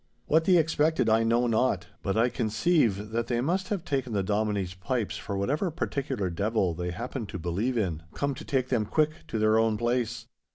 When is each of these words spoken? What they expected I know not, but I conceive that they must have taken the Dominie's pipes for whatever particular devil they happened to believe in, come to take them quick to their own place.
What 0.25 0.45
they 0.45 0.57
expected 0.57 1.09
I 1.09 1.21
know 1.21 1.45
not, 1.45 1.85
but 2.01 2.17
I 2.17 2.29
conceive 2.29 3.09
that 3.11 3.27
they 3.27 3.39
must 3.39 3.67
have 3.67 3.85
taken 3.85 4.13
the 4.13 4.23
Dominie's 4.23 4.73
pipes 4.73 5.15
for 5.15 5.37
whatever 5.37 5.69
particular 5.69 6.31
devil 6.31 6.73
they 6.73 6.89
happened 6.89 7.29
to 7.29 7.37
believe 7.37 7.77
in, 7.77 8.01
come 8.15 8.33
to 8.33 8.43
take 8.43 8.69
them 8.69 8.87
quick 8.87 9.11
to 9.27 9.37
their 9.37 9.59
own 9.59 9.77
place. 9.77 10.25